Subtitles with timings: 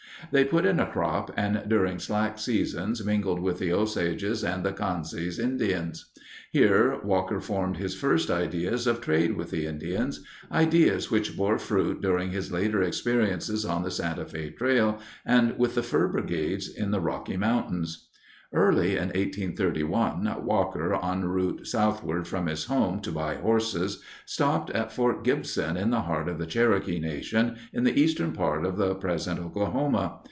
[0.31, 4.71] They put in a crop and during slack seasons mingled with the Osages and the
[4.71, 6.05] Kanzas Indians.
[6.51, 12.29] Here Walker formed his first ideas of trade with the Indians—ideas which bore fruit during
[12.31, 17.01] his later experiences on the Santa Fe Trail and with the fur brigades in the
[17.01, 18.07] Rocky Mountains.
[18.53, 25.23] Early in 1831, Walker, enroute southward from his home to buy horses, stopped at Fort
[25.23, 29.39] Gibson in the heart of the Cherokee Nation in the eastern part of the present
[29.39, 30.19] Oklahoma.